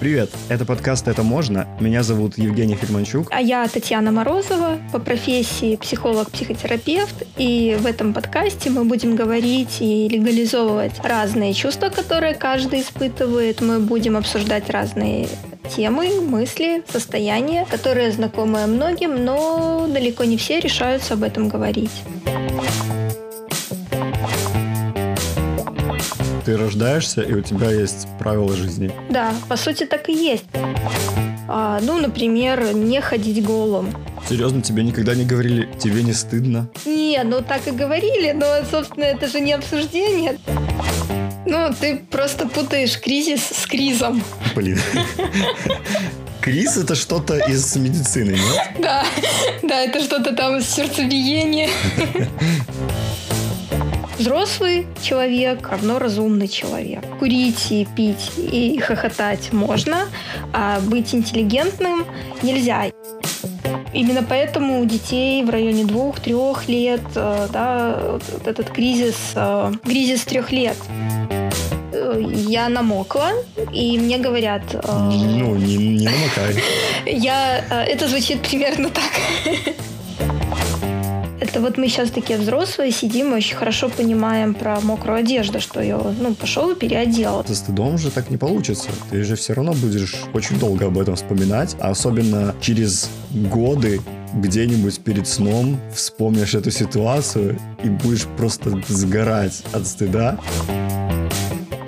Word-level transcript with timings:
Привет, 0.00 0.30
это 0.48 0.64
подкаст 0.64 1.08
«Это 1.08 1.24
можно». 1.24 1.66
Меня 1.80 2.04
зовут 2.04 2.38
Евгений 2.38 2.76
Фельманчук. 2.76 3.26
А 3.32 3.40
я 3.40 3.66
Татьяна 3.66 4.12
Морозова, 4.12 4.78
по 4.92 5.00
профессии 5.00 5.74
психолог-психотерапевт. 5.74 7.24
И 7.36 7.76
в 7.80 7.84
этом 7.84 8.14
подкасте 8.14 8.70
мы 8.70 8.84
будем 8.84 9.16
говорить 9.16 9.78
и 9.80 10.08
легализовывать 10.08 10.92
разные 11.02 11.52
чувства, 11.52 11.88
которые 11.88 12.34
каждый 12.34 12.82
испытывает. 12.82 13.60
Мы 13.60 13.80
будем 13.80 14.16
обсуждать 14.16 14.70
разные 14.70 15.26
темы, 15.76 16.20
мысли, 16.20 16.84
состояния, 16.88 17.66
которые 17.68 18.12
знакомы 18.12 18.68
многим, 18.68 19.24
но 19.24 19.88
далеко 19.92 20.22
не 20.22 20.36
все 20.36 20.60
решаются 20.60 21.14
об 21.14 21.24
этом 21.24 21.48
говорить. 21.48 22.04
Ты 26.48 26.56
рождаешься, 26.56 27.20
и 27.20 27.34
у 27.34 27.42
тебя 27.42 27.70
есть 27.70 28.08
правила 28.18 28.56
жизни. 28.56 28.90
Да, 29.10 29.34
по 29.50 29.58
сути 29.58 29.84
так 29.84 30.08
и 30.08 30.14
есть. 30.14 30.46
А, 31.46 31.78
ну, 31.82 31.98
например, 31.98 32.72
не 32.72 33.02
ходить 33.02 33.44
голым. 33.44 33.94
Серьезно, 34.26 34.62
тебе 34.62 34.82
никогда 34.82 35.14
не 35.14 35.26
говорили, 35.26 35.68
тебе 35.78 36.02
не 36.02 36.14
стыдно? 36.14 36.70
Не, 36.86 37.22
ну 37.22 37.42
так 37.42 37.68
и 37.68 37.70
говорили, 37.70 38.32
но, 38.32 38.46
собственно, 38.70 39.04
это 39.04 39.28
же 39.28 39.40
не 39.40 39.52
обсуждение. 39.52 40.38
Ну, 41.44 41.68
ты 41.78 41.96
просто 42.10 42.48
путаешь 42.48 42.98
кризис 42.98 43.42
с 43.42 43.66
кризом. 43.66 44.24
Блин. 44.56 44.80
Криз 46.40 46.78
это 46.78 46.94
что-то 46.94 47.36
из 47.46 47.76
медицины, 47.76 48.30
нет? 48.30 48.70
Да, 48.78 49.04
да, 49.62 49.82
это 49.82 50.00
что-то 50.00 50.34
там 50.34 50.62
с 50.62 50.66
сердцебиения. 50.66 51.68
Взрослый 54.18 54.88
человек 55.00 55.68
равно 55.68 56.00
разумный 56.00 56.48
человек. 56.48 57.04
Курить 57.20 57.70
и 57.70 57.86
пить 57.96 58.32
и 58.36 58.78
хохотать 58.80 59.52
можно, 59.52 60.08
а 60.52 60.80
быть 60.80 61.14
интеллигентным 61.14 62.04
нельзя. 62.42 62.86
Именно 63.94 64.24
поэтому 64.28 64.82
у 64.82 64.84
детей 64.84 65.44
в 65.44 65.50
районе 65.50 65.84
двух-трех 65.84 66.68
лет, 66.68 67.00
э, 67.14 67.48
да, 67.52 68.00
вот 68.12 68.46
этот 68.46 68.70
кризис, 68.70 69.16
э, 69.34 69.72
кризис 69.84 70.24
трех 70.24 70.52
лет. 70.52 70.76
Э, 71.92 72.20
я 72.20 72.68
намокла, 72.68 73.30
и 73.72 73.98
мне 73.98 74.18
говорят... 74.18 74.62
Ну, 74.84 75.54
не, 75.54 75.76
не 75.76 76.04
намокай. 76.04 76.62
Я, 77.06 77.58
это 77.86 78.08
звучит 78.08 78.42
примерно 78.42 78.90
так. 78.90 79.10
Это 81.58 81.66
вот 81.66 81.76
мы 81.76 81.88
сейчас 81.88 82.10
такие 82.10 82.38
взрослые 82.38 82.92
сидим, 82.92 83.32
очень 83.32 83.56
хорошо 83.56 83.88
понимаем 83.88 84.54
про 84.54 84.80
мокрую 84.80 85.18
одежду, 85.18 85.60
что 85.60 85.82
ее, 85.82 85.98
ну, 86.20 86.32
пошел 86.32 86.70
и 86.70 86.76
переодел. 86.76 87.44
Со 87.48 87.56
стыдом 87.56 87.98
же 87.98 88.12
так 88.12 88.30
не 88.30 88.36
получится. 88.36 88.90
Ты 89.10 89.24
же 89.24 89.34
все 89.34 89.54
равно 89.54 89.72
будешь 89.72 90.14
очень 90.34 90.56
долго 90.60 90.86
об 90.86 90.96
этом 90.96 91.16
вспоминать, 91.16 91.74
а 91.80 91.90
особенно 91.90 92.54
через 92.60 93.10
годы 93.32 94.00
где-нибудь 94.34 95.00
перед 95.00 95.26
сном 95.26 95.80
вспомнишь 95.92 96.54
эту 96.54 96.70
ситуацию 96.70 97.58
и 97.82 97.88
будешь 97.88 98.26
просто 98.36 98.80
сгорать 98.86 99.64
от 99.72 99.84
стыда 99.84 100.38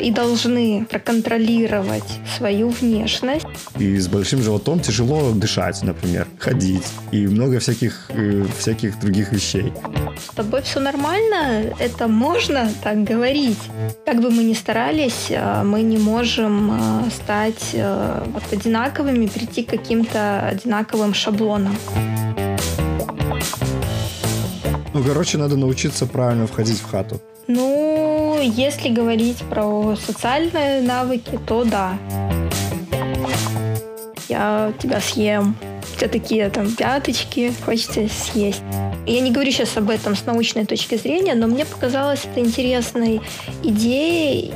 и 0.00 0.10
должны 0.10 0.86
проконтролировать 0.90 2.04
свою 2.36 2.70
внешность. 2.70 3.46
И 3.78 3.96
с 3.98 4.08
большим 4.08 4.42
животом 4.42 4.80
тяжело 4.80 5.32
дышать, 5.32 5.82
например, 5.82 6.26
ходить 6.38 6.86
и 7.12 7.26
много 7.26 7.58
всяких, 7.58 8.10
э, 8.10 8.44
всяких 8.58 8.98
других 9.00 9.32
вещей. 9.32 9.72
С 10.30 10.34
тобой 10.34 10.62
все 10.62 10.80
нормально, 10.80 11.74
это 11.78 12.08
можно 12.08 12.70
так 12.82 13.04
говорить. 13.04 13.58
Как 14.06 14.20
бы 14.20 14.30
мы 14.30 14.44
ни 14.44 14.54
старались, 14.54 15.26
э, 15.30 15.62
мы 15.64 15.82
не 15.82 15.98
можем 15.98 16.72
э, 16.72 17.10
стать 17.10 17.76
вот 18.32 18.42
одинаковыми, 18.52 19.26
прийти 19.26 19.62
к 19.62 19.70
каким-то 19.70 20.48
одинаковым 20.48 21.14
шаблонам. 21.14 21.76
Ну, 24.98 25.04
короче, 25.04 25.38
надо 25.38 25.56
научиться 25.56 26.06
правильно 26.06 26.48
входить 26.48 26.80
в 26.80 26.90
хату. 26.90 27.20
Ну, 27.46 28.36
если 28.42 28.88
говорить 28.88 29.38
про 29.48 29.94
социальные 29.94 30.82
навыки, 30.82 31.38
то 31.46 31.62
да. 31.62 31.96
Я 34.28 34.72
тебя 34.82 35.00
съем. 35.00 35.54
У 35.94 35.98
тебя 35.98 36.08
такие 36.08 36.50
там 36.50 36.74
пяточки, 36.74 37.52
хочется 37.64 38.08
съесть. 38.08 38.60
Я 39.06 39.20
не 39.20 39.30
говорю 39.30 39.52
сейчас 39.52 39.76
об 39.76 39.88
этом 39.88 40.16
с 40.16 40.26
научной 40.26 40.66
точки 40.66 40.96
зрения, 40.96 41.36
но 41.36 41.46
мне 41.46 41.64
показалось 41.64 42.24
это 42.24 42.40
интересной 42.40 43.20
идеей. 43.62 44.52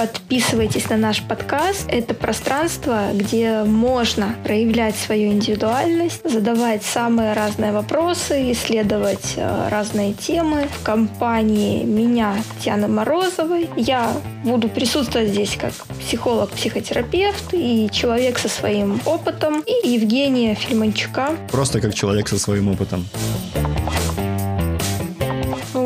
Подписывайтесь 0.00 0.88
на 0.88 0.96
наш 0.96 1.20
подкаст. 1.20 1.84
Это 1.88 2.14
пространство, 2.14 3.10
где 3.12 3.64
можно 3.64 4.34
проявлять 4.44 4.96
свою 4.96 5.30
индивидуальность, 5.32 6.22
задавать 6.24 6.82
самые 6.82 7.34
разные 7.34 7.72
вопросы, 7.72 8.50
исследовать 8.52 9.34
э, 9.36 9.68
разные 9.68 10.14
темы. 10.14 10.68
В 10.72 10.82
компании 10.82 11.84
меня, 11.84 12.34
Татьяны 12.56 12.88
Морозовой, 12.88 13.68
я 13.76 14.10
буду 14.42 14.70
присутствовать 14.70 15.28
здесь 15.28 15.58
как 15.60 15.74
психолог-психотерапевт 15.98 17.52
и 17.52 17.90
человек 17.92 18.38
со 18.38 18.48
своим 18.48 19.02
опытом, 19.04 19.60
и 19.60 19.86
Евгения 19.86 20.54
Фильманчука. 20.54 21.36
Просто 21.50 21.82
как 21.82 21.92
человек 21.92 22.26
со 22.26 22.38
своим 22.38 22.68
опытом. 22.70 23.04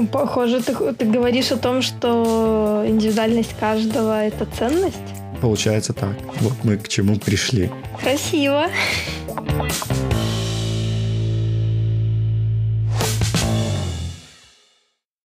Ну, 0.04 0.08
похоже, 0.08 0.60
ты, 0.60 0.74
ты 0.92 1.06
говоришь 1.06 1.50
о 1.50 1.56
том, 1.56 1.80
что 1.80 2.84
индивидуальность 2.86 3.54
каждого– 3.58 4.22
это 4.26 4.46
ценность? 4.58 4.96
Получается 5.40 5.94
так. 5.94 6.14
Вот 6.40 6.52
мы 6.62 6.76
к 6.76 6.88
чему 6.88 7.16
пришли. 7.16 7.70
Красиво. 8.02 8.66